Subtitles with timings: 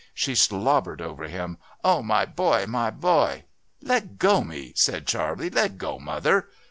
[0.15, 2.65] She slobbered over him: 'Oh, my boy!
[2.67, 3.43] my boy!'
[3.83, 6.47] 'Leggo me,' said Charley, 'leggo, mother!'